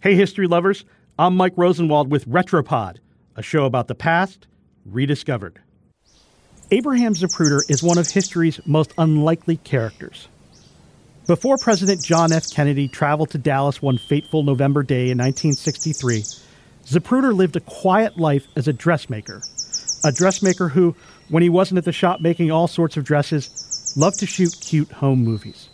[0.00, 0.84] Hey, history lovers,
[1.18, 2.98] I'm Mike Rosenwald with Retropod,
[3.34, 4.46] a show about the past
[4.84, 5.60] rediscovered.
[6.70, 10.28] Abraham Zapruder is one of history's most unlikely characters.
[11.26, 12.48] Before President John F.
[12.48, 16.22] Kennedy traveled to Dallas one fateful November day in 1963,
[16.84, 19.42] Zapruder lived a quiet life as a dressmaker.
[20.04, 20.94] A dressmaker who,
[21.28, 24.92] when he wasn't at the shop making all sorts of dresses, loved to shoot cute
[24.92, 25.70] home movies.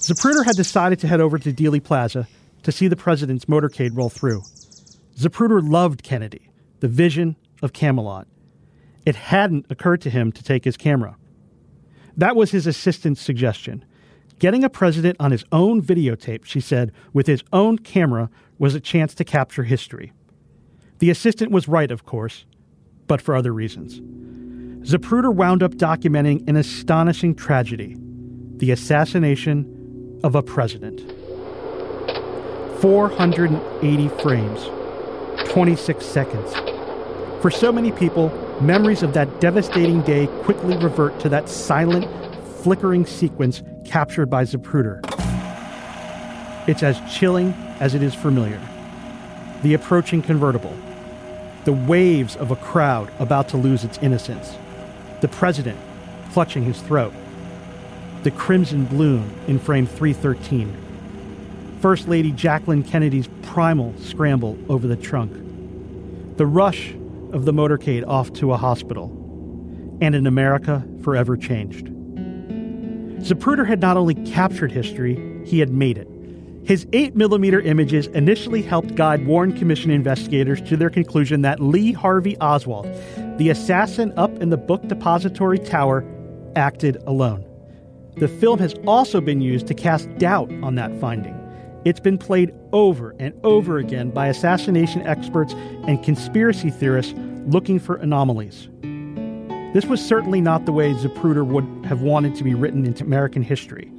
[0.00, 2.26] Zapruder had decided to head over to Dealey Plaza
[2.62, 4.42] to see the president's motorcade roll through.
[5.16, 6.50] Zapruder loved Kennedy,
[6.80, 8.26] the vision of Camelot.
[9.04, 11.16] It hadn't occurred to him to take his camera.
[12.16, 13.84] That was his assistant's suggestion.
[14.38, 18.80] Getting a president on his own videotape, she said, with his own camera was a
[18.80, 20.12] chance to capture history.
[20.98, 22.44] The assistant was right, of course,
[23.06, 24.00] but for other reasons.
[24.88, 27.96] Zapruder wound up documenting an astonishing tragedy
[28.56, 31.02] the assassination of a president.
[32.82, 34.68] 480 frames,
[35.50, 36.52] 26 seconds.
[37.40, 38.30] For so many people,
[38.60, 42.08] memories of that devastating day quickly revert to that silent,
[42.64, 44.98] flickering sequence captured by Zapruder.
[46.66, 48.60] It's as chilling as it is familiar.
[49.62, 50.76] The approaching convertible,
[51.64, 54.56] the waves of a crowd about to lose its innocence,
[55.20, 55.78] the president
[56.32, 57.14] clutching his throat,
[58.24, 60.91] the crimson bloom in frame 313
[61.82, 65.32] First Lady Jacqueline Kennedy's primal scramble over the trunk,
[66.36, 66.92] the rush
[67.32, 69.06] of the motorcade off to a hospital,
[70.00, 71.86] and an America forever changed.
[73.26, 76.06] Zapruder had not only captured history, he had made it.
[76.64, 82.38] His 8mm images initially helped guide Warren Commission investigators to their conclusion that Lee Harvey
[82.38, 82.86] Oswald,
[83.38, 86.04] the assassin up in the book depository tower,
[86.54, 87.44] acted alone.
[88.18, 91.41] The film has also been used to cast doubt on that finding.
[91.84, 95.52] It's been played over and over again by assassination experts
[95.86, 97.14] and conspiracy theorists
[97.46, 98.68] looking for anomalies.
[99.74, 103.42] This was certainly not the way Zapruder would have wanted to be written into American
[103.42, 103.90] history.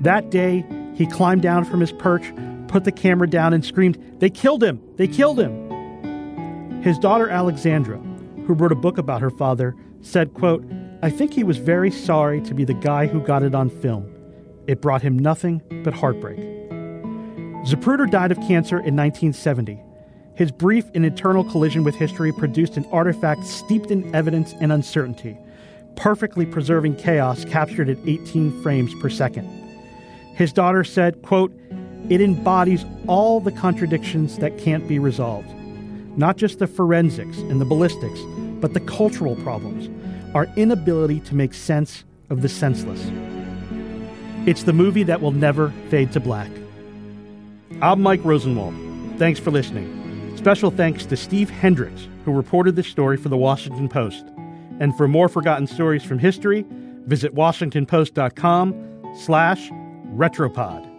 [0.00, 0.64] That day,
[0.94, 2.32] he climbed down from his perch,
[2.68, 4.80] put the camera down, and screamed, They killed him!
[4.96, 6.82] They killed him!
[6.82, 7.98] His daughter Alexandra,
[8.46, 10.64] who wrote a book about her father, said, quote,
[11.02, 14.10] I think he was very sorry to be the guy who got it on film.
[14.66, 16.55] It brought him nothing but heartbreak.
[17.66, 19.82] Zapruder died of cancer in 1970.
[20.36, 25.36] His brief and eternal collision with history produced an artifact steeped in evidence and uncertainty,
[25.96, 29.48] perfectly preserving chaos captured at 18 frames per second.
[30.36, 31.52] His daughter said, quote,
[32.08, 35.52] It embodies all the contradictions that can't be resolved.
[36.16, 38.20] Not just the forensics and the ballistics,
[38.60, 39.90] but the cultural problems,
[40.36, 43.10] our inability to make sense of the senseless.
[44.46, 46.50] It's the movie that will never fade to black.
[47.82, 48.74] I'm Mike Rosenwald.
[49.18, 50.36] Thanks for listening.
[50.36, 54.24] Special thanks to Steve Hendrix, who reported this story for the Washington Post.
[54.80, 56.64] And for more forgotten stories from history,
[57.06, 59.70] visit washingtonpost.com slash
[60.14, 60.95] retropod.